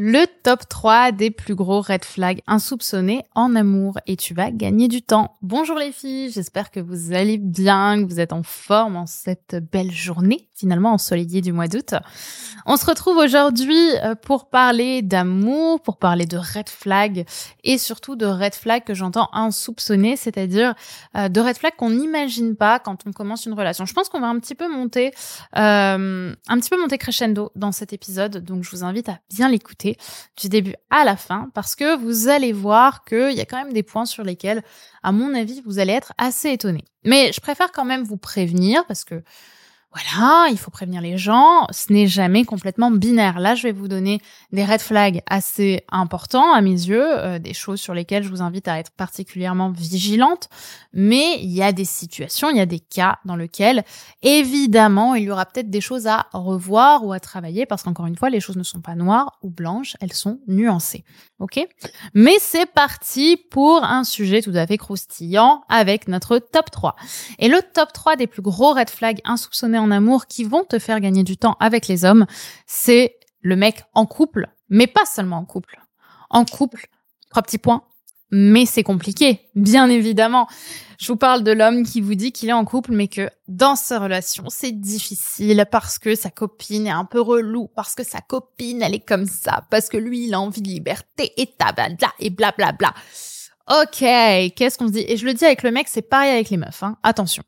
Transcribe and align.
le 0.00 0.26
top 0.44 0.60
3 0.68 1.10
des 1.10 1.32
plus 1.32 1.56
gros 1.56 1.80
red 1.80 2.04
flags 2.04 2.40
insoupçonnés 2.46 3.24
en 3.34 3.56
amour 3.56 3.98
et 4.06 4.16
tu 4.16 4.32
vas 4.32 4.52
gagner 4.52 4.86
du 4.86 5.02
temps. 5.02 5.36
Bonjour 5.42 5.76
les 5.76 5.90
filles, 5.90 6.30
j'espère 6.30 6.70
que 6.70 6.78
vous 6.78 7.12
allez 7.12 7.36
bien, 7.36 8.00
que 8.00 8.08
vous 8.08 8.20
êtes 8.20 8.32
en 8.32 8.44
forme 8.44 8.94
en 8.94 9.06
cette 9.06 9.56
belle 9.72 9.90
journée, 9.90 10.48
finalement 10.54 10.92
ensoleillée 10.92 11.40
du 11.40 11.52
mois 11.52 11.66
d'août. 11.66 11.94
On 12.64 12.76
se 12.76 12.86
retrouve 12.86 13.16
aujourd'hui 13.16 13.76
euh, 14.04 14.14
pour 14.14 14.50
parler 14.50 15.02
d'amour, 15.02 15.82
pour 15.82 15.96
parler 15.96 16.26
de 16.26 16.36
red 16.36 16.68
flags 16.68 17.26
et 17.64 17.76
surtout 17.76 18.14
de 18.14 18.26
red 18.26 18.54
flags 18.54 18.84
que 18.84 18.94
j'entends 18.94 19.28
insoupçonnés, 19.32 20.14
c'est-à-dire 20.14 20.76
euh, 21.16 21.28
de 21.28 21.40
red 21.40 21.56
flags 21.56 21.74
qu'on 21.76 21.90
n'imagine 21.90 22.54
pas 22.54 22.78
quand 22.78 23.04
on 23.04 23.10
commence 23.10 23.46
une 23.46 23.54
relation. 23.54 23.84
Je 23.84 23.94
pense 23.94 24.08
qu'on 24.08 24.20
va 24.20 24.28
un 24.28 24.38
petit 24.38 24.54
peu 24.54 24.72
monter, 24.72 25.10
euh, 25.56 26.32
un 26.46 26.60
petit 26.60 26.70
peu 26.70 26.80
monter 26.80 26.98
crescendo 26.98 27.50
dans 27.56 27.72
cet 27.72 27.92
épisode, 27.92 28.44
donc 28.44 28.62
je 28.62 28.70
vous 28.70 28.84
invite 28.84 29.08
à 29.08 29.18
bien 29.28 29.48
l'écouter 29.48 29.87
du 30.36 30.48
début 30.48 30.74
à 30.90 31.04
la 31.04 31.16
fin 31.16 31.50
parce 31.54 31.74
que 31.74 31.96
vous 31.96 32.28
allez 32.28 32.52
voir 32.52 33.04
qu'il 33.04 33.32
y 33.32 33.40
a 33.40 33.44
quand 33.44 33.56
même 33.56 33.72
des 33.72 33.82
points 33.82 34.06
sur 34.06 34.24
lesquels, 34.24 34.62
à 35.02 35.12
mon 35.12 35.34
avis, 35.34 35.62
vous 35.64 35.78
allez 35.78 35.92
être 35.92 36.12
assez 36.18 36.50
étonné. 36.50 36.84
Mais 37.04 37.32
je 37.32 37.40
préfère 37.40 37.72
quand 37.72 37.84
même 37.84 38.02
vous 38.02 38.16
prévenir 38.18 38.84
parce 38.86 39.04
que 39.04 39.22
voilà, 39.90 40.48
il 40.50 40.58
faut 40.58 40.70
prévenir 40.70 41.00
les 41.00 41.16
gens, 41.16 41.66
ce 41.70 41.90
n'est 41.92 42.06
jamais 42.06 42.44
complètement 42.44 42.90
binaire. 42.90 43.40
Là, 43.40 43.54
je 43.54 43.62
vais 43.62 43.72
vous 43.72 43.88
donner 43.88 44.20
des 44.52 44.62
red 44.62 44.80
flags 44.80 45.22
assez 45.26 45.82
importants 45.90 46.52
à 46.52 46.60
mes 46.60 46.70
yeux, 46.70 47.06
euh, 47.18 47.38
des 47.38 47.54
choses 47.54 47.80
sur 47.80 47.94
lesquelles 47.94 48.22
je 48.22 48.28
vous 48.28 48.42
invite 48.42 48.68
à 48.68 48.78
être 48.78 48.90
particulièrement 48.90 49.70
vigilante, 49.70 50.50
mais 50.92 51.38
il 51.40 51.50
y 51.50 51.62
a 51.62 51.72
des 51.72 51.86
situations, 51.86 52.50
il 52.50 52.58
y 52.58 52.60
a 52.60 52.66
des 52.66 52.80
cas 52.80 53.18
dans 53.24 53.34
lesquels, 53.34 53.82
évidemment, 54.22 55.14
il 55.14 55.24
y 55.24 55.30
aura 55.30 55.46
peut-être 55.46 55.70
des 55.70 55.80
choses 55.80 56.06
à 56.06 56.26
revoir 56.34 57.06
ou 57.06 57.14
à 57.14 57.20
travailler, 57.20 57.64
parce 57.64 57.82
qu'encore 57.82 58.06
une 58.06 58.16
fois, 58.16 58.28
les 58.28 58.40
choses 58.40 58.56
ne 58.56 58.62
sont 58.64 58.82
pas 58.82 58.94
noires 58.94 59.38
ou 59.42 59.48
blanches, 59.48 59.96
elles 60.00 60.12
sont 60.12 60.38
nuancées. 60.48 61.04
Ok? 61.40 61.60
Mais 62.14 62.36
c'est 62.40 62.66
parti 62.66 63.38
pour 63.50 63.84
un 63.84 64.04
sujet 64.04 64.42
tout 64.42 64.52
à 64.54 64.66
fait 64.66 64.76
croustillant 64.76 65.62
avec 65.68 66.08
notre 66.08 66.38
top 66.38 66.70
3. 66.70 66.96
Et 67.38 67.48
le 67.48 67.60
top 67.62 67.92
3 67.92 68.16
des 68.16 68.26
plus 68.26 68.42
gros 68.42 68.74
red 68.74 68.90
flags 68.90 69.20
insoupçonnés 69.24 69.77
en 69.78 69.90
amour 69.90 70.26
qui 70.26 70.44
vont 70.44 70.64
te 70.64 70.78
faire 70.78 71.00
gagner 71.00 71.24
du 71.24 71.36
temps 71.36 71.56
avec 71.60 71.88
les 71.88 72.04
hommes, 72.04 72.26
c'est 72.66 73.16
le 73.40 73.56
mec 73.56 73.84
en 73.94 74.06
couple, 74.06 74.48
mais 74.68 74.86
pas 74.86 75.04
seulement 75.04 75.38
en 75.38 75.44
couple. 75.44 75.80
En 76.30 76.44
couple, 76.44 76.88
trois 77.30 77.42
petits 77.42 77.58
points, 77.58 77.82
mais 78.30 78.66
c'est 78.66 78.82
compliqué, 78.82 79.48
bien 79.54 79.88
évidemment. 79.88 80.48
Je 80.98 81.06
vous 81.12 81.16
parle 81.16 81.44
de 81.44 81.52
l'homme 81.52 81.84
qui 81.84 82.00
vous 82.00 82.14
dit 82.14 82.32
qu'il 82.32 82.48
est 82.48 82.54
en 82.54 82.64
couple, 82.64 82.92
mais 82.92 83.08
que 83.08 83.30
dans 83.46 83.76
sa 83.76 84.00
relation, 84.00 84.44
c'est 84.48 84.72
difficile 84.72 85.64
parce 85.70 85.98
que 85.98 86.14
sa 86.14 86.30
copine 86.30 86.86
est 86.86 86.90
un 86.90 87.04
peu 87.04 87.20
relou, 87.20 87.68
parce 87.74 87.94
que 87.94 88.04
sa 88.04 88.20
copine, 88.20 88.82
elle 88.82 88.94
est 88.94 89.06
comme 89.06 89.26
ça, 89.26 89.64
parce 89.70 89.88
que 89.88 89.96
lui, 89.96 90.26
il 90.26 90.34
a 90.34 90.40
envie 90.40 90.60
de 90.60 90.68
liberté 90.68 91.32
et 91.36 91.54
tabada 91.56 92.08
et 92.18 92.30
blablabla. 92.30 92.72
Bla 92.72 92.92
bla. 92.92 93.82
Ok, 93.82 93.98
qu'est-ce 93.98 94.78
qu'on 94.78 94.88
se 94.88 94.92
dit? 94.92 95.04
Et 95.06 95.16
je 95.16 95.26
le 95.26 95.34
dis 95.34 95.44
avec 95.44 95.62
le 95.62 95.70
mec, 95.70 95.88
c'est 95.88 96.02
pareil 96.02 96.32
avec 96.32 96.50
les 96.50 96.56
meufs. 96.56 96.82
Hein. 96.82 96.96
Attention. 97.02 97.42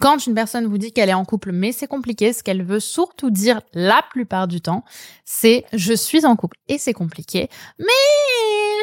Quand 0.00 0.26
une 0.26 0.34
personne 0.34 0.66
vous 0.66 0.78
dit 0.78 0.92
qu'elle 0.92 1.10
est 1.10 1.14
en 1.14 1.26
couple, 1.26 1.52
mais 1.52 1.72
c'est 1.72 1.86
compliqué, 1.86 2.32
ce 2.32 2.42
qu'elle 2.42 2.62
veut 2.62 2.80
surtout 2.80 3.30
dire 3.30 3.60
la 3.74 4.00
plupart 4.10 4.48
du 4.48 4.62
temps, 4.62 4.82
c'est 5.26 5.66
je 5.74 5.92
suis 5.92 6.24
en 6.24 6.36
couple 6.36 6.56
et 6.68 6.78
c'est 6.78 6.94
compliqué, 6.94 7.50
mais 7.78 7.84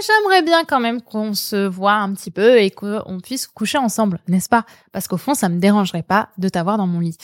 j'aimerais 0.06 0.44
bien 0.44 0.64
quand 0.64 0.80
même 0.80 1.02
qu'on 1.02 1.34
se 1.34 1.66
voit 1.66 1.94
un 1.94 2.14
petit 2.14 2.30
peu 2.30 2.60
et 2.60 2.70
qu'on 2.70 3.20
puisse 3.24 3.48
coucher 3.48 3.80
ensemble, 3.80 4.20
n'est-ce 4.28 4.48
pas? 4.48 4.64
Parce 4.92 5.08
qu'au 5.08 5.18
fond, 5.18 5.34
ça 5.34 5.50
me 5.50 5.60
dérangerait 5.60 6.04
pas 6.04 6.30
de 6.38 6.50
t'avoir 6.50 6.78
dans 6.78 6.86
mon 6.86 7.00
lit. 7.00 7.18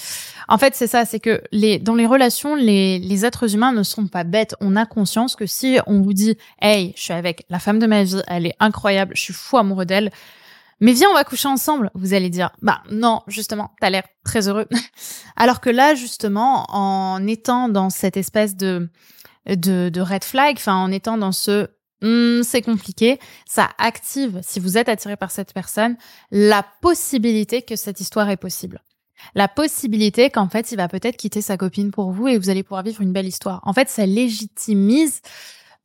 En 0.47 0.57
fait, 0.57 0.73
c'est 0.73 0.87
ça, 0.87 1.05
c'est 1.05 1.19
que 1.19 1.43
les 1.51 1.77
dans 1.77 1.93
les 1.93 2.07
relations, 2.07 2.55
les, 2.55 2.97
les 2.97 3.25
êtres 3.25 3.53
humains 3.53 3.73
ne 3.73 3.83
sont 3.83 4.07
pas 4.07 4.23
bêtes. 4.23 4.55
On 4.59 4.75
a 4.75 4.87
conscience 4.87 5.35
que 5.35 5.45
si 5.45 5.77
on 5.85 6.01
vous 6.01 6.13
dit, 6.13 6.35
hey, 6.59 6.93
je 6.97 7.03
suis 7.03 7.13
avec 7.13 7.45
la 7.49 7.59
femme 7.59 7.77
de 7.77 7.85
ma 7.85 8.03
vie, 8.03 8.23
elle 8.25 8.47
est 8.47 8.55
incroyable, 8.59 9.15
je 9.15 9.21
suis 9.21 9.33
fou 9.33 9.59
amoureux 9.59 9.85
d'elle 9.85 10.09
mais 10.83 10.91
viens, 10.91 11.07
on 11.09 11.13
va 11.13 11.23
coucher 11.23 11.47
ensemble. 11.47 11.89
Vous 11.95 12.13
allez 12.13 12.29
dire, 12.29 12.51
bah 12.61 12.83
non, 12.91 13.21
justement, 13.27 13.71
t'as 13.79 13.89
l'air 13.89 14.03
très 14.25 14.49
heureux. 14.49 14.67
Alors 15.37 15.61
que 15.61 15.69
là, 15.69 15.95
justement, 15.95 16.65
en 16.67 17.25
étant 17.25 17.69
dans 17.69 17.89
cette 17.89 18.17
espèce 18.17 18.57
de 18.57 18.89
de, 19.45 19.87
de 19.87 20.01
red 20.01 20.25
flag, 20.25 20.55
enfin 20.57 20.75
en 20.75 20.91
étant 20.91 21.17
dans 21.17 21.31
ce 21.31 21.69
hmm, 22.01 22.43
c'est 22.43 22.61
compliqué, 22.61 23.17
ça 23.45 23.69
active, 23.77 24.41
si 24.43 24.59
vous 24.59 24.77
êtes 24.77 24.89
attiré 24.89 25.15
par 25.15 25.31
cette 25.31 25.53
personne, 25.53 25.95
la 26.31 26.65
possibilité 26.81 27.61
que 27.61 27.77
cette 27.77 28.01
histoire 28.01 28.29
est 28.29 28.35
possible. 28.35 28.81
La 29.35 29.47
possibilité 29.47 30.29
qu'en 30.31 30.49
fait, 30.49 30.73
il 30.73 30.75
va 30.75 30.89
peut-être 30.89 31.15
quitter 31.15 31.41
sa 31.41 31.55
copine 31.55 31.91
pour 31.91 32.11
vous 32.11 32.27
et 32.27 32.37
vous 32.37 32.49
allez 32.49 32.61
pouvoir 32.63 32.83
vivre 32.83 33.01
une 33.01 33.13
belle 33.13 33.27
histoire. 33.27 33.61
En 33.63 33.71
fait, 33.71 33.87
ça 33.87 34.05
légitimise 34.05 35.21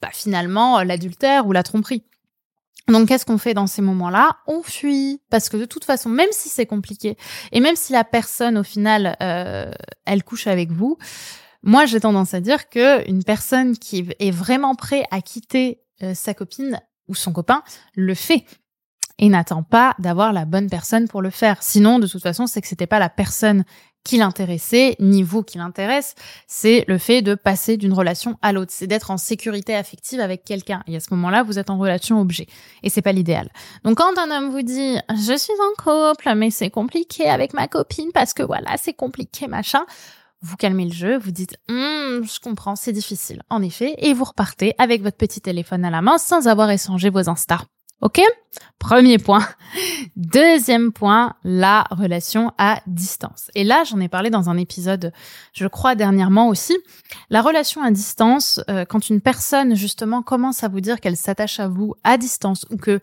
bah, 0.03 0.11
finalement 0.13 0.83
l'adultère 0.83 1.47
ou 1.47 1.53
la 1.53 1.63
tromperie. 1.63 2.03
Donc, 2.89 3.09
qu'est-ce 3.09 3.27
qu'on 3.27 3.39
fait 3.39 3.55
dans 3.55 3.67
ces 3.67 3.83
moments-là? 3.83 4.39
On 4.47 4.63
fuit 4.63 5.21
parce 5.31 5.49
que 5.49 5.57
de 5.57 5.67
toute 5.67 5.85
façon, 5.85 6.09
même 6.09 6.31
si 6.33 6.49
c'est 6.49 6.67
compliqué 6.67 7.17
et 7.53 7.61
même 7.61 7.77
si 7.77 7.93
la 7.93 8.05
personne 8.05 8.59
au 8.59 8.63
final 8.63 9.17
euh, 9.23 9.71
elle 10.07 10.25
couche 10.25 10.47
avec 10.47 10.73
vous, 10.73 10.97
moi 11.63 11.87
j'ai 11.87 12.01
tendance 12.01 12.35
à 12.35 12.41
dire 12.41 12.69
que 12.69 13.09
une 13.09 13.25
personne 13.25 13.77
qui 13.77 14.09
est 14.19 14.31
vraiment 14.31 14.75
prêt 14.75 15.05
à 15.11 15.21
quitter 15.21 15.83
euh, 16.03 16.15
sa 16.15 16.33
copine 16.33 16.81
ou 17.09 17.15
son 17.15 17.33
copain 17.33 17.63
le 17.95 18.15
fait 18.15 18.45
et 19.19 19.29
n'attend 19.29 19.63
pas 19.63 19.95
d'avoir 19.99 20.33
la 20.33 20.45
bonne 20.45 20.71
personne 20.71 21.09
pour 21.09 21.23
le 21.23 21.31
faire. 21.31 21.63
Sinon, 21.63 21.99
de 21.99 22.07
toute 22.07 22.23
façon, 22.23 22.47
c'est 22.47 22.61
que 22.61 22.69
c'était 22.69 22.87
pas 22.87 23.01
la 23.01 23.09
personne 23.09 23.65
qui 24.09 24.17
l'intéressait, 24.17 24.97
ni 25.01 25.23
vous 25.23 25.43
qui 25.43 25.59
l'intéresse, 25.59 26.15
c'est 26.47 26.87
le 26.89 26.97
fait 26.97 27.21
de 27.21 27.35
passer 27.35 27.77
d'une 27.77 27.93
relation 27.93 28.39
à 28.41 28.55
l'autre, 28.55 28.73
c'est 28.75 28.87
d'être 28.87 29.11
en 29.11 29.19
sécurité 29.19 29.77
affective 29.77 30.19
avec 30.19 30.45
quelqu'un. 30.45 30.83
Et 30.87 30.97
à 30.97 31.01
ce 31.01 31.09
moment-là, 31.11 31.43
vous 31.43 31.59
êtes 31.59 31.69
en 31.69 31.77
relation 31.77 32.19
objet. 32.19 32.47
Et 32.83 32.89
c'est 32.89 33.03
pas 33.03 33.13
l'idéal. 33.13 33.51
Donc 33.85 33.99
quand 33.99 34.17
un 34.17 34.31
homme 34.31 34.51
vous 34.51 34.63
dit, 34.63 34.97
je 35.11 35.37
suis 35.37 35.53
en 35.53 35.83
couple, 35.83 36.35
mais 36.37 36.51
c'est 36.51 36.71
compliqué 36.71 37.29
avec 37.29 37.53
ma 37.53 37.69
copine 37.69 38.11
parce 38.15 38.33
que 38.33 38.43
voilà, 38.43 38.79
c'est 38.79 38.95
compliqué, 38.95 39.47
machin, 39.47 39.85
vous 40.41 40.57
calmez 40.57 40.87
le 40.87 40.95
jeu, 40.95 41.19
vous 41.19 41.31
dites 41.31 41.59
hum, 41.69 42.25
je 42.25 42.41
comprends, 42.41 42.77
c'est 42.77 42.93
difficile, 42.93 43.43
en 43.51 43.61
effet, 43.61 43.95
et 43.99 44.15
vous 44.15 44.25
repartez 44.25 44.73
avec 44.79 45.03
votre 45.03 45.19
petit 45.19 45.43
téléphone 45.43 45.85
à 45.85 45.91
la 45.91 46.01
main 46.01 46.17
sans 46.17 46.49
avoir 46.49 46.71
échangé 46.71 47.11
vos 47.11 47.29
Insta. 47.29 47.59
Ok? 48.01 48.21
Premier 48.79 49.19
point. 49.19 49.45
Deuxième 50.17 50.93
point, 50.93 51.35
la 51.43 51.85
relation 51.91 52.53
à 52.57 52.81
distance. 52.87 53.51
Et 53.57 53.65
là, 53.65 53.83
j'en 53.85 53.99
ai 53.99 54.09
parlé 54.09 54.31
dans 54.31 54.49
un 54.49 54.57
épisode, 54.57 55.13
je 55.53 55.67
crois, 55.67 55.97
dernièrement 55.97 56.49
aussi. 56.49 56.77
La 57.29 57.43
relation 57.43 57.83
à 57.83 57.91
distance, 57.91 58.61
euh, 58.71 58.85
quand 58.85 59.11
une 59.11 59.21
personne, 59.21 59.75
justement, 59.75 60.23
commence 60.23 60.63
à 60.63 60.69
vous 60.69 60.81
dire 60.81 61.01
qu'elle 61.01 61.17
s'attache 61.17 61.59
à 61.59 61.67
vous 61.67 61.97
à 62.05 62.19
distance 62.19 62.67
ou 62.71 62.77
que, 62.77 63.01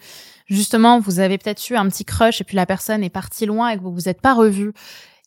justement, 0.48 1.00
vous 1.00 1.20
avez 1.20 1.38
peut-être 1.38 1.70
eu 1.70 1.76
un 1.76 1.90
petit 1.90 2.06
crush 2.06 2.40
et 2.40 2.46
puis 2.46 2.56
la 2.56 2.66
personne 2.66 3.04
est 3.04 3.10
partie 3.10 3.46
loin 3.46 3.70
et 3.70 3.78
que 3.78 3.84
vous 3.84 3.94
vous 3.94 4.08
êtes 4.08 4.22
pas 4.22 4.34
revu 4.34 4.72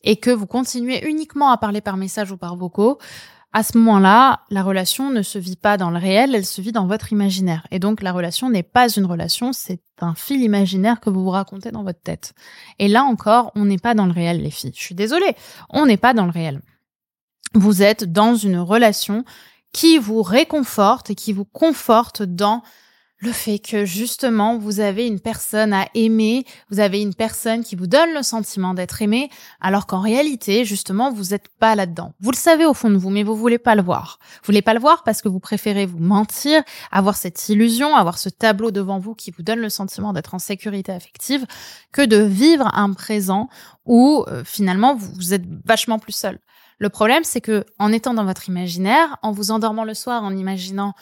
et 0.03 0.15
que 0.15 0.31
vous 0.31 0.47
continuez 0.47 1.07
uniquement 1.07 1.51
à 1.51 1.57
parler 1.57 1.81
par 1.81 1.97
message 1.97 2.31
ou 2.31 2.37
par 2.37 2.55
vocaux, 2.55 2.97
à 3.51 3.63
ce 3.63 3.77
moment-là, 3.79 4.41
la 4.51 4.61
relation 4.61 5.09
ne 5.09 5.23
se 5.23 5.39
vit 5.39 5.55
pas 5.55 5.77
dans 5.77 5.89
le 5.89 5.97
réel, 5.97 6.35
elle 6.35 6.45
se 6.45 6.61
vit 6.61 6.71
dans 6.71 6.85
votre 6.85 7.11
imaginaire. 7.11 7.65
Et 7.71 7.79
donc 7.79 8.01
la 8.03 8.11
relation 8.11 8.49
n'est 8.49 8.63
pas 8.63 8.89
une 8.89 9.05
relation, 9.05 9.53
c'est 9.53 9.81
un 10.01 10.13
fil 10.13 10.41
imaginaire 10.41 10.99
que 10.99 11.09
vous 11.09 11.23
vous 11.23 11.31
racontez 11.31 11.71
dans 11.71 11.83
votre 11.83 12.01
tête. 12.01 12.33
Et 12.77 12.87
là 12.87 13.03
encore, 13.03 13.51
on 13.55 13.65
n'est 13.65 13.79
pas 13.79 13.95
dans 13.95 14.05
le 14.05 14.11
réel, 14.11 14.43
les 14.43 14.51
filles. 14.51 14.73
Je 14.75 14.81
suis 14.81 14.95
désolée, 14.95 15.35
on 15.69 15.87
n'est 15.87 15.97
pas 15.97 16.13
dans 16.13 16.25
le 16.25 16.31
réel. 16.31 16.61
Vous 17.55 17.81
êtes 17.81 18.11
dans 18.11 18.35
une 18.35 18.59
relation 18.59 19.25
qui 19.73 19.97
vous 19.97 20.21
réconforte 20.21 21.09
et 21.09 21.15
qui 21.15 21.33
vous 21.33 21.45
conforte 21.45 22.21
dans 22.21 22.61
le 23.19 23.31
fait 23.33 23.59
que 23.59 23.85
justement 23.85 24.57
vous 24.57 24.79
avez 24.79 25.05
une 25.05 25.19
personne 25.19 25.73
à 25.73 25.87
aimer, 25.93 26.45
vous 26.69 26.79
avez 26.79 27.01
une 27.01 27.13
personne 27.13 27.63
qui 27.63 27.75
vous 27.75 27.87
donne 27.87 28.13
le 28.13 28.23
sentiment 28.23 28.73
d'être 28.73 29.01
aimé, 29.01 29.29
alors 29.59 29.85
qu'en 29.87 29.99
réalité, 29.99 30.63
justement, 30.63 31.11
vous 31.11 31.31
n'êtes 31.31 31.49
pas 31.59 31.75
là-dedans. 31.75 32.13
Vous 32.21 32.31
le 32.31 32.37
savez 32.37 32.65
au 32.65 32.73
fond 32.73 32.89
de 32.89 32.97
vous, 32.97 33.09
mais 33.09 33.23
vous 33.23 33.35
voulez 33.35 33.59
pas 33.59 33.75
le 33.75 33.81
voir. 33.81 34.19
Vous 34.35 34.47
voulez 34.47 34.61
pas 34.61 34.73
le 34.73 34.79
voir 34.79 35.03
parce 35.03 35.21
que 35.21 35.27
vous 35.27 35.39
préférez 35.39 35.85
vous 35.85 35.99
mentir, 35.99 36.63
avoir 36.91 37.17
cette 37.17 37.49
illusion, 37.49 37.95
avoir 37.95 38.17
ce 38.17 38.29
tableau 38.29 38.71
devant 38.71 38.99
vous 38.99 39.15
qui 39.15 39.31
vous 39.31 39.43
donne 39.43 39.59
le 39.59 39.69
sentiment 39.69 40.13
d'être 40.13 40.33
en 40.33 40.39
sécurité 40.39 40.91
affective, 40.91 41.45
que 41.91 42.01
de 42.01 42.17
vivre 42.17 42.69
un 42.73 42.93
présent 42.93 43.49
où 43.85 44.23
euh, 44.27 44.43
finalement 44.45 44.95
vous 44.95 45.33
êtes 45.33 45.45
vachement 45.65 45.99
plus 45.99 46.13
seul. 46.13 46.39
Le 46.77 46.87
problème, 46.87 47.25
c'est 47.25 47.41
que 47.41 47.65
en 47.77 47.91
étant 47.91 48.13
dans 48.13 48.23
votre 48.23 48.47
imaginaire, 48.47 49.17
en 49.21 49.33
vous 49.33 49.51
endormant 49.51 49.83
le 49.83 49.93
soir, 49.93 50.23
en 50.23 50.35
imaginant 50.37 50.93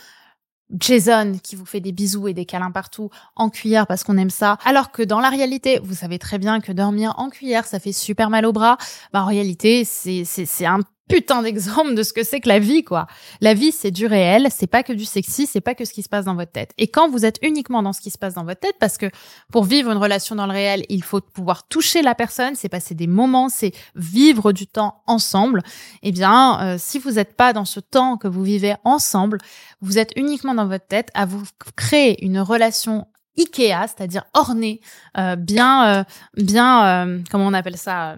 Jason 0.71 1.39
qui 1.41 1.55
vous 1.55 1.65
fait 1.65 1.79
des 1.79 1.91
bisous 1.91 2.27
et 2.27 2.33
des 2.33 2.45
câlins 2.45 2.71
partout 2.71 3.09
en 3.35 3.49
cuillère 3.49 3.87
parce 3.87 4.03
qu'on 4.03 4.17
aime 4.17 4.29
ça, 4.29 4.57
alors 4.65 4.91
que 4.91 5.03
dans 5.03 5.19
la 5.19 5.29
réalité, 5.29 5.79
vous 5.83 5.93
savez 5.95 6.19
très 6.19 6.37
bien 6.37 6.59
que 6.59 6.71
dormir 6.71 7.13
en 7.17 7.29
cuillère, 7.29 7.65
ça 7.65 7.79
fait 7.79 7.93
super 7.93 8.29
mal 8.29 8.45
au 8.45 8.51
bras. 8.53 8.77
Bah, 9.13 9.23
en 9.23 9.27
réalité, 9.27 9.85
c'est 9.85 10.23
c'est 10.25 10.45
c'est 10.45 10.65
un 10.65 10.79
putain 11.07 11.41
d'exemple 11.41 11.95
de 11.95 12.03
ce 12.03 12.13
que 12.13 12.23
c'est 12.23 12.39
que 12.39 12.49
la 12.49 12.59
vie, 12.59 12.83
quoi. 12.83 13.07
La 13.41 13.53
vie, 13.53 13.71
c'est 13.71 13.91
du 13.91 14.05
réel, 14.05 14.47
c'est 14.51 14.67
pas 14.67 14.83
que 14.83 14.93
du 14.93 15.05
sexy, 15.05 15.47
c'est 15.47 15.61
pas 15.61 15.75
que 15.75 15.85
ce 15.85 15.93
qui 15.93 16.03
se 16.03 16.09
passe 16.09 16.25
dans 16.25 16.35
votre 16.35 16.51
tête. 16.51 16.71
Et 16.77 16.87
quand 16.87 17.09
vous 17.09 17.25
êtes 17.25 17.37
uniquement 17.41 17.83
dans 17.83 17.93
ce 17.93 18.01
qui 18.01 18.11
se 18.11 18.17
passe 18.17 18.33
dans 18.33 18.43
votre 18.43 18.59
tête, 18.59 18.75
parce 18.79 18.97
que 18.97 19.07
pour 19.51 19.63
vivre 19.63 19.91
une 19.91 19.97
relation 19.97 20.35
dans 20.35 20.45
le 20.45 20.53
réel, 20.53 20.85
il 20.89 21.03
faut 21.03 21.21
pouvoir 21.21 21.67
toucher 21.67 22.01
la 22.01 22.15
personne, 22.15 22.55
c'est 22.55 22.69
passer 22.69 22.95
des 22.95 23.07
moments, 23.07 23.49
c'est 23.49 23.71
vivre 23.95 24.51
du 24.51 24.67
temps 24.67 25.01
ensemble. 25.07 25.63
Eh 26.03 26.11
bien, 26.11 26.61
euh, 26.61 26.75
si 26.79 26.99
vous 26.99 27.11
n'êtes 27.11 27.35
pas 27.35 27.53
dans 27.53 27.65
ce 27.65 27.79
temps 27.79 28.17
que 28.17 28.27
vous 28.27 28.43
vivez 28.43 28.75
ensemble, 28.83 29.39
vous 29.81 29.97
êtes 29.97 30.11
uniquement 30.15 30.53
dans 30.53 30.67
votre 30.67 30.87
tête 30.87 31.09
à 31.13 31.25
vous 31.25 31.43
créer 31.75 32.23
une 32.25 32.39
relation 32.39 33.07
Ikea, 33.37 33.87
c'est-à-dire 33.87 34.23
ornée, 34.33 34.81
euh, 35.17 35.35
bien, 35.35 35.99
euh, 35.99 36.03
bien, 36.35 37.21
comment 37.29 37.47
on 37.47 37.53
appelle 37.53 37.77
ça, 37.77 38.11
euh, 38.11 38.15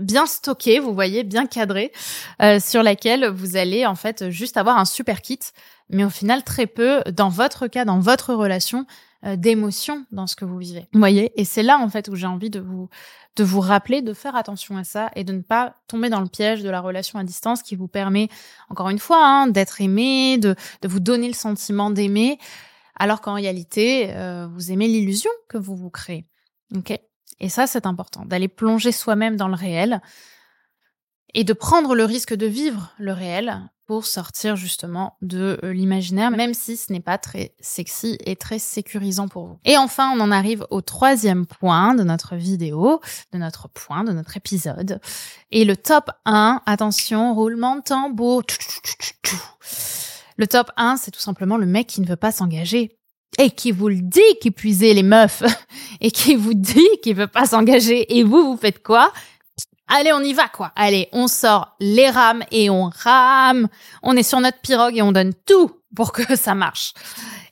bien 0.00 0.26
stocké, 0.26 0.78
vous 0.78 0.94
voyez, 0.94 1.24
bien 1.24 1.46
cadré, 1.46 1.92
euh, 2.42 2.60
sur 2.60 2.82
laquelle 2.82 3.28
vous 3.28 3.56
allez 3.56 3.86
en 3.86 3.94
fait 3.94 4.30
juste 4.30 4.56
avoir 4.56 4.78
un 4.78 4.84
super 4.84 5.20
kit, 5.20 5.40
mais 5.90 6.04
au 6.04 6.10
final 6.10 6.42
très 6.44 6.66
peu, 6.66 7.02
dans 7.12 7.28
votre 7.28 7.66
cas, 7.66 7.84
dans 7.84 7.98
votre 7.98 8.34
relation, 8.34 8.86
euh, 9.24 9.36
d'émotion 9.36 10.04
dans 10.12 10.26
ce 10.26 10.36
que 10.36 10.44
vous 10.44 10.58
vivez. 10.58 10.86
Vous 10.92 10.98
voyez, 10.98 11.32
et 11.40 11.44
c'est 11.44 11.62
là 11.62 11.78
en 11.78 11.88
fait 11.88 12.08
où 12.08 12.14
j'ai 12.14 12.26
envie 12.26 12.50
de 12.50 12.60
vous 12.60 12.88
de 13.36 13.42
vous 13.42 13.60
rappeler 13.60 14.00
de 14.00 14.14
faire 14.14 14.36
attention 14.36 14.76
à 14.76 14.84
ça 14.84 15.10
et 15.16 15.24
de 15.24 15.32
ne 15.32 15.42
pas 15.42 15.74
tomber 15.88 16.08
dans 16.08 16.20
le 16.20 16.28
piège 16.28 16.62
de 16.62 16.70
la 16.70 16.80
relation 16.80 17.18
à 17.18 17.24
distance 17.24 17.64
qui 17.64 17.74
vous 17.74 17.88
permet, 17.88 18.28
encore 18.70 18.90
une 18.90 19.00
fois, 19.00 19.26
hein, 19.26 19.48
d'être 19.48 19.80
aimé, 19.80 20.38
de, 20.38 20.54
de 20.82 20.88
vous 20.88 21.00
donner 21.00 21.26
le 21.26 21.34
sentiment 21.34 21.90
d'aimer, 21.90 22.38
alors 22.94 23.20
qu'en 23.20 23.34
réalité, 23.34 24.14
vous 24.52 24.70
aimez 24.70 24.86
l'illusion 24.86 25.32
que 25.48 25.58
vous 25.58 25.74
vous 25.74 25.90
créez. 25.90 26.26
Ok? 26.76 26.96
Et 27.40 27.48
ça, 27.48 27.66
c'est 27.66 27.86
important, 27.86 28.24
d'aller 28.24 28.48
plonger 28.48 28.92
soi-même 28.92 29.36
dans 29.36 29.48
le 29.48 29.54
réel 29.54 30.00
et 31.34 31.44
de 31.44 31.52
prendre 31.52 31.94
le 31.94 32.04
risque 32.04 32.34
de 32.34 32.46
vivre 32.46 32.94
le 32.98 33.12
réel 33.12 33.68
pour 33.86 34.06
sortir 34.06 34.56
justement 34.56 35.16
de 35.20 35.60
euh, 35.62 35.72
l'imaginaire, 35.72 36.30
même 36.30 36.54
si 36.54 36.76
ce 36.76 36.90
n'est 36.92 37.00
pas 37.00 37.18
très 37.18 37.54
sexy 37.60 38.16
et 38.24 38.34
très 38.34 38.58
sécurisant 38.58 39.28
pour 39.28 39.46
vous. 39.46 39.58
Et 39.64 39.76
enfin, 39.76 40.10
on 40.16 40.20
en 40.20 40.30
arrive 40.30 40.66
au 40.70 40.80
troisième 40.80 41.44
point 41.44 41.94
de 41.94 42.02
notre 42.02 42.34
vidéo, 42.34 43.00
de 43.32 43.38
notre 43.38 43.68
point, 43.68 44.04
de 44.04 44.12
notre 44.12 44.36
épisode. 44.36 45.00
Et 45.50 45.64
le 45.64 45.76
top 45.76 46.10
1, 46.24 46.62
attention, 46.64 47.34
roulement 47.34 47.76
de 47.76 47.82
tambour. 47.82 48.42
Le 50.36 50.46
top 50.46 50.70
1, 50.76 50.96
c'est 50.96 51.10
tout 51.10 51.20
simplement 51.20 51.56
le 51.56 51.66
mec 51.66 51.86
qui 51.86 52.00
ne 52.00 52.06
veut 52.06 52.16
pas 52.16 52.32
s'engager 52.32 52.98
et 53.38 53.50
qui 53.50 53.72
vous 53.72 53.88
le 53.88 54.00
dit 54.00 54.20
qu'épuisez 54.40 54.94
les 54.94 55.02
meufs 55.02 55.42
et 56.00 56.10
qui 56.10 56.34
vous 56.36 56.54
dit 56.54 56.88
qu'il 57.02 57.16
veut 57.16 57.26
pas 57.26 57.46
s'engager 57.46 58.18
et 58.18 58.22
vous 58.22 58.52
vous 58.52 58.56
faites 58.56 58.82
quoi? 58.82 59.12
Allez, 59.86 60.12
on 60.12 60.20
y 60.20 60.32
va 60.32 60.48
quoi. 60.48 60.72
Allez, 60.76 61.08
on 61.12 61.28
sort 61.28 61.76
les 61.78 62.08
rames 62.08 62.42
et 62.50 62.70
on 62.70 62.90
rame. 62.94 63.68
On 64.02 64.16
est 64.16 64.22
sur 64.22 64.40
notre 64.40 64.60
pirogue 64.60 64.96
et 64.96 65.02
on 65.02 65.12
donne 65.12 65.34
tout 65.46 65.70
pour 65.94 66.12
que 66.12 66.36
ça 66.36 66.54
marche. 66.54 66.94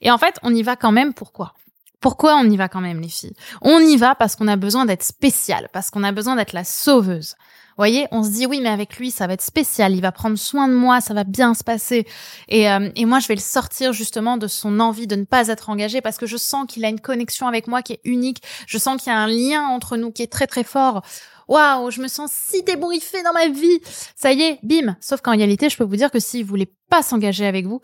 Et 0.00 0.10
en 0.10 0.18
fait, 0.18 0.38
on 0.42 0.54
y 0.54 0.62
va 0.62 0.76
quand 0.76 0.92
même 0.92 1.12
pourquoi 1.14 1.54
Pourquoi 2.02 2.36
on 2.36 2.44
y 2.44 2.56
va 2.58 2.68
quand 2.68 2.82
même 2.82 3.00
les 3.00 3.08
filles? 3.08 3.34
On 3.62 3.78
y 3.78 3.96
va 3.96 4.14
parce 4.14 4.36
qu'on 4.36 4.48
a 4.48 4.56
besoin 4.56 4.84
d'être 4.84 5.02
spécial, 5.02 5.70
parce 5.72 5.90
qu'on 5.90 6.04
a 6.04 6.12
besoin 6.12 6.36
d'être 6.36 6.52
la 6.52 6.64
sauveuse 6.64 7.34
voyez, 7.82 8.06
on 8.10 8.22
se 8.22 8.30
dit 8.30 8.46
oui, 8.46 8.60
mais 8.60 8.68
avec 8.68 8.96
lui, 8.96 9.10
ça 9.10 9.26
va 9.26 9.34
être 9.34 9.42
spécial. 9.42 9.94
Il 9.94 10.00
va 10.00 10.12
prendre 10.12 10.38
soin 10.38 10.68
de 10.68 10.74
moi, 10.74 11.00
ça 11.00 11.14
va 11.14 11.24
bien 11.24 11.54
se 11.54 11.64
passer. 11.64 12.06
Et, 12.48 12.70
euh, 12.70 12.90
et 12.96 13.04
moi, 13.04 13.18
je 13.18 13.28
vais 13.28 13.34
le 13.34 13.40
sortir 13.40 13.92
justement 13.92 14.36
de 14.36 14.46
son 14.46 14.80
envie 14.80 15.06
de 15.06 15.16
ne 15.16 15.24
pas 15.24 15.48
être 15.48 15.70
engagé 15.70 16.00
parce 16.00 16.18
que 16.18 16.26
je 16.26 16.36
sens 16.36 16.66
qu'il 16.68 16.84
a 16.84 16.88
une 16.88 17.00
connexion 17.00 17.46
avec 17.48 17.66
moi 17.66 17.82
qui 17.82 17.94
est 17.94 18.00
unique. 18.04 18.42
Je 18.66 18.78
sens 18.78 19.02
qu'il 19.02 19.12
y 19.12 19.14
a 19.14 19.18
un 19.18 19.26
lien 19.26 19.62
entre 19.66 19.96
nous 19.96 20.12
qui 20.12 20.22
est 20.22 20.32
très 20.32 20.46
très 20.46 20.64
fort. 20.64 21.02
Waouh, 21.48 21.90
je 21.90 22.00
me 22.00 22.08
sens 22.08 22.30
si 22.32 22.62
débriefée 22.62 23.22
dans 23.22 23.32
ma 23.32 23.48
vie. 23.48 23.80
Ça 24.14 24.32
y 24.32 24.42
est, 24.42 24.58
bim. 24.62 24.96
Sauf 25.00 25.20
qu'en 25.20 25.32
réalité, 25.32 25.68
je 25.68 25.76
peux 25.76 25.84
vous 25.84 25.96
dire 25.96 26.10
que 26.10 26.20
s'il 26.20 26.44
voulait 26.44 26.72
pas 26.88 27.02
s'engager 27.02 27.46
avec 27.46 27.66
vous, 27.66 27.80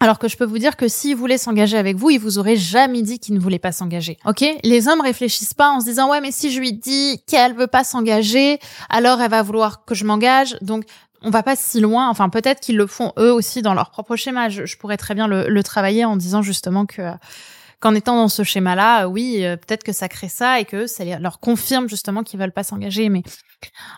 alors 0.00 0.18
que 0.18 0.28
je 0.28 0.36
peux 0.36 0.44
vous 0.44 0.58
dire 0.58 0.76
que 0.76 0.86
s'il 0.86 1.16
voulait 1.16 1.38
s'engager 1.38 1.76
avec 1.76 1.96
vous, 1.96 2.10
il 2.10 2.18
vous 2.18 2.38
aurait 2.38 2.56
jamais 2.56 3.02
dit 3.02 3.18
qu'il 3.18 3.34
ne 3.34 3.40
voulait 3.40 3.58
pas 3.58 3.72
s'engager. 3.72 4.16
Ok? 4.26 4.44
Les 4.62 4.86
hommes 4.86 5.00
réfléchissent 5.00 5.54
pas 5.54 5.70
en 5.70 5.80
se 5.80 5.86
disant 5.86 6.10
ouais 6.10 6.20
mais 6.20 6.30
si 6.30 6.52
je 6.52 6.60
lui 6.60 6.72
dis 6.72 7.22
qu'elle 7.26 7.54
veut 7.54 7.66
pas 7.66 7.84
s'engager, 7.84 8.58
alors 8.90 9.20
elle 9.20 9.30
va 9.30 9.42
vouloir 9.42 9.84
que 9.84 9.94
je 9.94 10.04
m'engage. 10.04 10.56
Donc 10.62 10.84
on 11.22 11.30
va 11.30 11.42
pas 11.42 11.56
si 11.56 11.80
loin. 11.80 12.08
Enfin 12.08 12.28
peut-être 12.28 12.60
qu'ils 12.60 12.76
le 12.76 12.86
font 12.86 13.12
eux 13.18 13.32
aussi 13.32 13.60
dans 13.60 13.74
leur 13.74 13.90
propre 13.90 14.14
schéma. 14.14 14.48
Je, 14.48 14.76
pourrais 14.76 14.96
très 14.96 15.14
bien 15.14 15.26
le, 15.26 15.62
travailler 15.62 16.04
en 16.04 16.16
disant 16.16 16.42
justement 16.42 16.86
que 16.86 17.02
qu'en 17.80 17.94
étant 17.94 18.16
dans 18.16 18.28
ce 18.28 18.42
schéma-là, 18.42 19.06
oui, 19.06 19.44
euh, 19.44 19.56
peut-être 19.56 19.84
que 19.84 19.92
ça 19.92 20.08
crée 20.08 20.28
ça 20.28 20.58
et 20.58 20.64
que 20.64 20.88
ça 20.88 21.04
leur 21.04 21.38
confirme 21.38 21.88
justement 21.88 22.24
qu'ils 22.24 22.40
veulent 22.40 22.52
pas 22.52 22.64
s'engager. 22.64 23.08
Mais 23.08 23.22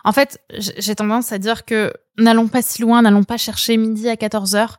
en 0.03 0.11
fait, 0.11 0.39
j'ai 0.55 0.93
tendance 0.93 1.31
à 1.31 1.39
dire 1.39 1.65
que 1.65 1.91
n'allons 2.19 2.47
pas 2.47 2.61
si 2.61 2.83
loin, 2.83 3.01
n'allons 3.01 3.23
pas 3.23 3.37
chercher 3.37 3.77
midi 3.77 4.07
à 4.07 4.17
14 4.17 4.53
heures 4.55 4.77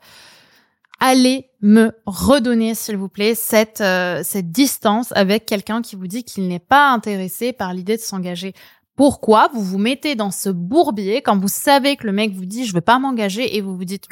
allez 1.02 1.50
me 1.60 1.90
redonner, 2.06 2.76
s'il 2.76 2.96
vous 2.96 3.08
plaît, 3.08 3.34
cette, 3.34 3.80
euh, 3.80 4.22
cette 4.22 4.52
distance 4.52 5.12
avec 5.16 5.46
quelqu'un 5.46 5.82
qui 5.82 5.96
vous 5.96 6.06
dit 6.06 6.22
qu'il 6.22 6.46
n'est 6.46 6.60
pas 6.60 6.90
intéressé 6.90 7.52
par 7.52 7.74
l'idée 7.74 7.96
de 7.96 8.02
s'engager. 8.02 8.54
Pourquoi 8.94 9.50
vous 9.52 9.64
vous 9.64 9.78
mettez 9.78 10.14
dans 10.14 10.30
ce 10.30 10.48
bourbier 10.48 11.20
quand 11.20 11.36
vous 11.36 11.48
savez 11.48 11.96
que 11.96 12.06
le 12.06 12.12
mec 12.12 12.32
vous 12.32 12.44
dit 12.44 12.64
je 12.64 12.72
veux 12.72 12.80
pas 12.80 13.00
m'engager 13.00 13.56
et 13.56 13.60
vous 13.60 13.76
vous 13.76 13.84
dites 13.84 14.06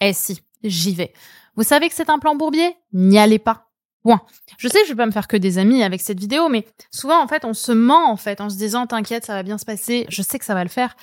eh 0.00 0.12
si, 0.12 0.40
j'y 0.62 0.94
vais. 0.94 1.12
Vous 1.56 1.64
savez 1.64 1.88
que 1.88 1.94
c'est 1.94 2.08
un 2.08 2.20
plan 2.20 2.36
bourbier? 2.36 2.76
N'y 2.92 3.18
allez 3.18 3.40
pas. 3.40 3.64
Point. 4.04 4.22
Je 4.58 4.68
sais 4.68 4.80
que 4.82 4.86
je 4.86 4.92
vais 4.92 4.96
pas 4.96 5.06
me 5.06 5.10
faire 5.10 5.26
que 5.26 5.36
des 5.36 5.58
amis 5.58 5.82
avec 5.82 6.00
cette 6.00 6.20
vidéo, 6.20 6.48
mais 6.48 6.64
souvent 6.92 7.20
en 7.20 7.26
fait 7.26 7.44
on 7.44 7.52
se 7.52 7.72
ment 7.72 8.12
en 8.12 8.16
fait 8.16 8.40
en 8.40 8.48
se 8.48 8.56
disant 8.56 8.86
t'inquiète 8.86 9.24
ça 9.24 9.34
va 9.34 9.42
bien 9.42 9.58
se 9.58 9.64
passer, 9.64 10.06
je 10.08 10.22
sais 10.22 10.38
que 10.38 10.44
ça 10.44 10.54
va 10.54 10.62
le 10.62 10.70
faire. 10.70 10.94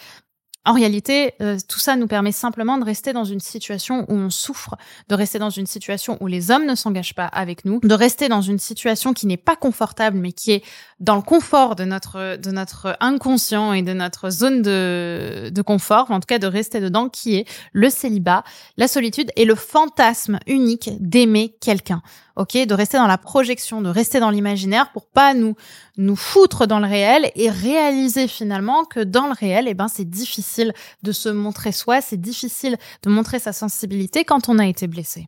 En 0.66 0.74
réalité, 0.74 1.34
euh, 1.42 1.58
tout 1.68 1.80
ça 1.80 1.96
nous 1.96 2.08
permet 2.08 2.32
simplement 2.32 2.78
de 2.78 2.84
rester 2.84 3.14
dans 3.14 3.24
une 3.24 3.40
situation 3.40 4.06
où 4.10 4.14
on 4.14 4.30
souffre, 4.30 4.76
de 5.10 5.16
rester 5.16 5.38
dans 5.38 5.52
une 5.52 5.68
situation 5.68 6.18
où 6.22 6.28
les 6.28 6.50
hommes 6.50 6.66
ne 6.66 6.74
s'engagent 6.74 7.14
pas 7.14 7.26
avec 7.26 7.66
nous, 7.66 7.80
de 7.84 7.94
rester 7.94 8.30
dans 8.30 8.42
une 8.42 8.58
situation 8.58 9.14
qui 9.14 9.28
n'est 9.28 9.38
pas 9.38 9.56
confortable, 9.56 10.18
mais 10.18 10.32
qui 10.32 10.54
est 10.54 10.64
dans 11.00 11.16
le 11.16 11.22
confort 11.22 11.76
de 11.76 11.86
notre 11.86 12.38
de 12.38 12.52
notre 12.52 12.98
inconscient 13.00 13.74
et 13.74 13.84
de 13.84 13.94
notre 13.94 14.30
zone 14.32 14.62
de, 14.62 15.50
de 15.54 15.62
confort, 15.62 16.10
en 16.10 16.20
tout 16.20 16.28
cas 16.28 16.40
de 16.40 16.48
rester 16.48 16.80
dedans, 16.80 17.10
qui 17.10 17.36
est 17.36 17.46
le 17.72 17.90
célibat, 17.90 18.44
la 18.78 18.88
solitude 18.88 19.32
et 19.36 19.46
le 19.46 19.56
fantasme 19.56 20.40
unique 20.48 20.90
d'aimer 21.00 21.56
quelqu'un 21.62 22.02
ok, 22.36 22.66
de 22.66 22.74
rester 22.74 22.98
dans 22.98 23.08
la 23.08 23.18
projection, 23.18 23.82
de 23.82 23.90
rester 23.90 24.20
dans 24.20 24.30
l'imaginaire 24.30 24.92
pour 24.92 25.08
pas 25.08 25.34
nous 25.34 25.56
nous 25.98 26.16
foutre 26.16 26.68
dans 26.68 26.80
le 26.80 26.88
réel 26.88 27.32
et 27.36 27.50
réaliser 27.50 28.28
finalement 28.28 28.86
que 28.86 29.00
dans 29.00 29.28
le 29.28 29.34
réel, 29.34 29.68
eh 29.68 29.74
ben 29.74 29.88
c'est 29.88 30.10
difficile 30.10 30.74
de 31.04 31.12
se 31.12 31.30
montrer 31.30 31.72
soi, 31.72 32.02
c'est 32.02 32.20
difficile 32.20 32.78
de 33.04 33.10
montrer 33.10 33.40
sa 33.40 33.54
sensibilité 33.54 34.26
quand 34.26 34.50
on 34.50 34.60
a 34.60 34.66
été 34.66 34.88
blessé. 34.88 35.28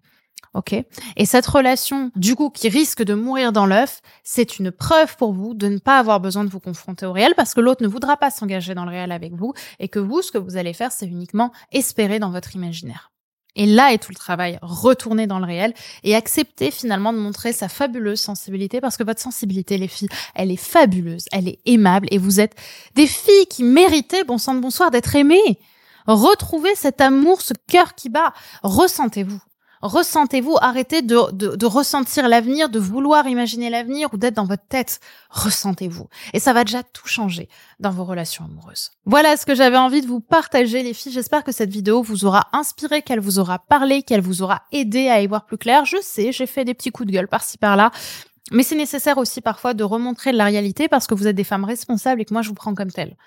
OK 0.54 0.74
Et 1.18 1.26
cette 1.26 1.46
relation, 1.46 2.12
du 2.16 2.36
coup, 2.36 2.50
qui 2.50 2.68
risque 2.70 3.04
de 3.04 3.14
mourir 3.14 3.52
dans 3.52 3.66
l'œuf, 3.66 4.02
c'est 4.24 4.58
une 4.60 4.72
preuve 4.72 5.16
pour 5.16 5.34
vous 5.34 5.54
de 5.54 5.68
ne 5.68 5.78
pas 5.78 6.00
avoir 6.00 6.20
besoin 6.20 6.44
de 6.44 6.50
vous 6.50 6.60
confronter 6.60 7.06
au 7.06 7.12
réel 7.12 7.34
parce 7.36 7.54
que 7.54 7.62
l'autre 7.62 7.84
ne 7.84 7.88
voudra 7.88 8.18
pas 8.18 8.32
s'engager 8.32 8.74
dans 8.74 8.86
le 8.86 8.92
réel 8.92 9.12
avec 9.12 9.34
vous 9.34 9.54
et 9.80 9.88
que 9.88 10.00
vous, 10.00 10.22
ce 10.22 10.32
que 10.32 10.38
vous 10.38 10.58
allez 10.58 10.74
faire, 10.74 10.92
c'est 10.92 11.06
uniquement 11.06 11.52
espérer 11.72 12.20
dans 12.20 12.32
votre 12.32 12.56
imaginaire. 12.56 13.12
Et 13.58 13.66
là 13.66 13.92
est 13.92 13.98
tout 13.98 14.12
le 14.12 14.16
travail, 14.16 14.60
retourner 14.62 15.28
dans 15.28 15.40
le 15.40 15.46
réel 15.46 15.74
et 16.04 16.16
accepter 16.16 16.72
finalement 16.72 17.12
de 17.12 17.18
montrer 17.18 17.52
sa 17.52 17.68
fabuleuse 17.68 18.22
sensibilité 18.22 18.80
parce 18.80 18.96
que 18.96 19.04
votre 19.04 19.20
sensibilité, 19.20 19.78
les 19.78 19.88
filles, 19.90 20.10
elle 20.36 20.52
est 20.52 20.56
fabuleuse, 20.56 21.26
elle 21.32 21.50
est 21.50 21.60
aimable 21.66 22.08
et 22.12 22.20
vous 22.20 22.40
êtes 22.40 22.56
des 22.96 23.08
filles 23.08 23.48
qui 23.50 23.64
méritaient, 23.64 24.24
bon 24.24 24.38
sang 24.38 24.56
de 24.56 24.62
bonsoir, 24.62 24.92
d'être 24.92 25.16
aimées. 25.16 25.60
Retrouvez 26.06 26.74
cet 26.76 27.02
amour, 27.02 27.42
ce 27.42 27.54
cœur 27.68 27.96
qui 27.96 28.10
bat. 28.10 28.34
Ressentez-vous. 28.64 29.42
Ressentez-vous, 29.82 30.56
arrêtez 30.60 31.02
de, 31.02 31.32
de, 31.32 31.66
ressentir 31.66 32.28
l'avenir, 32.28 32.70
de 32.70 32.80
vouloir 32.80 33.28
imaginer 33.28 33.70
l'avenir 33.70 34.10
ou 34.14 34.18
d'être 34.18 34.36
dans 34.36 34.46
votre 34.46 34.66
tête. 34.68 35.00
Ressentez-vous. 35.30 36.08
Et 36.34 36.40
ça 36.40 36.54
va 36.54 36.64
déjà 36.64 36.84
tout 36.84 37.08
changer 37.08 37.48
dans 37.80 37.92
vos 37.92 38.06
relations 38.06 38.46
amoureuses. 38.46 38.92
Voilà 39.06 39.38
ce 39.38 39.46
que 39.46 39.56
j'avais 39.56 39.78
envie 39.78 40.02
de 40.02 40.08
vous 40.08 40.20
partager, 40.20 40.84
les 40.84 40.94
filles. 40.94 41.12
J'espère 41.12 41.44
que 41.44 41.52
cette 41.52 41.70
vidéo 41.70 42.02
vous 42.02 42.26
aura 42.26 42.48
inspiré, 42.54 43.02
qu'elle 43.02 43.20
vous 43.20 43.40
aura 43.40 43.60
parlé, 43.60 44.04
qu'elle 44.04 44.22
vous 44.22 44.42
aura 44.42 44.64
aidé 44.72 45.10
à 45.10 45.22
y 45.22 45.28
voir 45.28 45.46
plus 45.46 45.58
clair. 45.58 45.86
Je 45.86 45.98
sais, 46.02 46.32
j'ai 46.32 46.48
fait 46.48 46.66
des 46.66 46.74
petits 46.74 46.92
coups 46.92 47.08
de 47.08 47.14
gueule 47.14 47.28
par-ci 47.28 47.58
par-là. 47.58 47.92
Mais 48.52 48.64
c'est 48.64 48.76
nécessaire 48.76 49.18
aussi 49.18 49.42
parfois 49.42 49.74
de 49.74 49.84
remontrer 49.84 50.32
de 50.32 50.38
la 50.38 50.46
réalité 50.46 50.88
parce 50.88 51.06
que 51.06 51.14
vous 51.14 51.28
êtes 51.28 51.36
des 51.36 51.44
femmes 51.44 51.66
responsables 51.66 52.22
et 52.22 52.26
que 52.26 52.34
moi 52.34 52.42
je 52.42 52.50
vous 52.50 52.56
prends 52.56 52.74
comme 52.74 52.92
telles. 52.92 53.18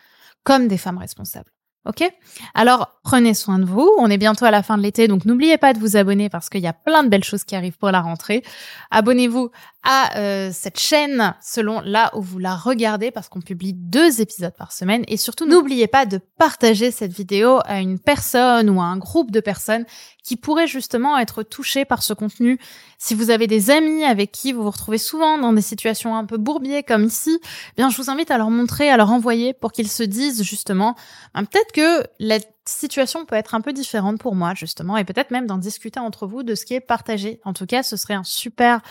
Comme 0.45 0.69
des 0.69 0.78
femmes 0.78 0.99
responsables. 0.99 1.50
Ok 1.87 2.04
Alors, 2.52 3.00
prenez 3.02 3.32
soin 3.32 3.58
de 3.58 3.64
vous. 3.64 3.90
On 3.99 4.10
est 4.10 4.18
bientôt 4.18 4.44
à 4.44 4.50
la 4.50 4.62
fin 4.62 4.76
de 4.76 4.82
l'été, 4.82 5.08
donc 5.08 5.25
n'oubliez 5.25 5.56
pas 5.56 5.72
de 5.72 5.78
vous 5.78 5.96
abonner 5.96 6.28
parce 6.28 6.50
qu'il 6.50 6.60
y 6.60 6.66
a 6.66 6.75
plein 6.75 7.02
de 7.02 7.08
belles 7.08 7.25
choses 7.25 7.44
qui 7.44 7.56
arrivent 7.56 7.78
pour 7.78 7.90
la 7.90 8.02
rentrée. 8.02 8.42
Abonnez-vous 8.90 9.50
à 9.82 10.18
euh, 10.18 10.50
cette 10.52 10.78
chaîne 10.78 11.34
selon 11.42 11.80
là 11.80 12.10
où 12.14 12.20
vous 12.20 12.38
la 12.38 12.54
regardez 12.54 13.10
parce 13.10 13.28
qu'on 13.28 13.40
publie 13.40 13.72
deux 13.72 14.20
épisodes 14.20 14.54
par 14.56 14.72
semaine 14.72 15.04
et 15.08 15.16
surtout 15.16 15.46
n'oubliez 15.46 15.87
pas 15.87 16.04
de 16.04 16.18
partager 16.38 16.90
cette 16.90 17.12
vidéo 17.12 17.60
à 17.64 17.80
une 17.80 17.99
personne 17.99 18.68
ou 18.68 18.80
à 18.80 18.84
un 18.84 18.99
groupe 18.99 19.30
de 19.30 19.40
personnes 19.40 19.87
qui 20.22 20.37
pourraient 20.37 20.66
justement 20.66 21.16
être 21.16 21.42
touchées 21.42 21.87
par 21.87 22.02
ce 22.02 22.12
contenu. 22.12 22.58
Si 22.99 23.14
vous 23.14 23.30
avez 23.30 23.46
des 23.46 23.70
amis 23.70 24.04
avec 24.04 24.32
qui 24.32 24.52
vous 24.52 24.62
vous 24.62 24.70
retrouvez 24.70 24.99
souvent 24.99 25.38
dans 25.38 25.54
des 25.54 25.62
situations 25.62 26.14
un 26.14 26.26
peu 26.26 26.37
bourbiers 26.37 26.82
comme 26.82 27.04
ici, 27.04 27.40
eh 27.42 27.76
bien 27.76 27.88
je 27.88 27.96
vous 27.96 28.10
invite 28.10 28.30
à 28.30 28.37
leur 28.37 28.50
montrer, 28.50 28.90
à 28.90 28.99
leur 28.99 29.10
envoyer 29.10 29.54
pour 29.54 29.72
qu'ils 29.72 29.90
se 29.90 30.02
disent 30.02 30.42
justement 30.42 30.94
ben, 31.34 31.44
peut-être 31.44 31.72
que 31.72 32.06
la 32.18 32.38
situation 32.66 33.25
peut 33.25 33.34
être 33.34 33.54
un 33.54 33.62
peu 33.62 33.72
différente 33.72 34.18
pour 34.18 34.34
moi 34.34 34.52
justement 34.54 34.99
et 34.99 35.04
peut-être 35.04 35.30
même 35.30 35.46
d'en 35.46 35.58
discuter 35.58 36.00
entre 36.00 36.26
vous 36.26 36.42
de 36.42 36.54
ce 36.54 36.66
qui 36.66 36.75
est 36.75 36.80
partagé. 36.80 37.40
En 37.44 37.54
tout 37.54 37.66
cas, 37.66 37.82
ce 37.82 37.96
serait 37.96 38.14
un 38.14 38.25
super 38.25 38.82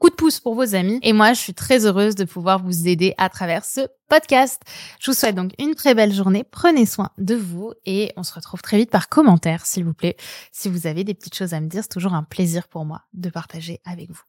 coup 0.00 0.10
de 0.10 0.14
pouce 0.14 0.40
pour 0.40 0.54
vos 0.54 0.74
amis. 0.74 0.98
Et 1.02 1.12
moi, 1.12 1.34
je 1.34 1.40
suis 1.40 1.54
très 1.54 1.86
heureuse 1.86 2.14
de 2.16 2.24
pouvoir 2.24 2.60
vous 2.60 2.88
aider 2.88 3.14
à 3.18 3.28
travers 3.28 3.64
ce 3.64 3.82
podcast. 4.08 4.60
Je 4.98 5.10
vous 5.10 5.16
souhaite 5.16 5.36
donc 5.36 5.52
une 5.58 5.74
très 5.74 5.94
belle 5.94 6.12
journée. 6.12 6.42
Prenez 6.42 6.86
soin 6.86 7.10
de 7.18 7.34
vous 7.34 7.74
et 7.84 8.12
on 8.16 8.22
se 8.22 8.34
retrouve 8.34 8.62
très 8.62 8.78
vite 8.78 8.90
par 8.90 9.08
commentaire, 9.08 9.66
s'il 9.66 9.84
vous 9.84 9.94
plaît. 9.94 10.16
Si 10.52 10.68
vous 10.68 10.86
avez 10.86 11.04
des 11.04 11.14
petites 11.14 11.36
choses 11.36 11.52
à 11.52 11.60
me 11.60 11.68
dire, 11.68 11.82
c'est 11.82 11.90
toujours 11.90 12.14
un 12.14 12.24
plaisir 12.24 12.66
pour 12.66 12.84
moi 12.86 13.02
de 13.12 13.28
partager 13.28 13.80
avec 13.84 14.10
vous. 14.10 14.22